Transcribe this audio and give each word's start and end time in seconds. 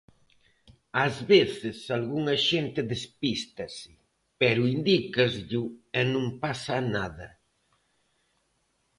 Ás 1.05 1.15
veces 1.33 1.77
algunha 1.97 2.35
xente 2.49 2.81
despístase, 2.93 3.91
pero 4.41 4.71
indícasllo 4.75 5.63
e 5.99 6.01
non 6.13 6.25
pasa 6.43 6.77
nada. 6.95 7.27